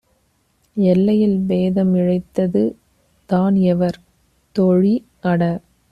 எல்லையில் 0.77 1.37
பேதம் 1.47 1.93
இழைத்தது 1.95 2.63
தான் 3.29 3.55
எவர்? 3.65 3.99
தோழி- 4.55 4.95
அட 5.31 5.41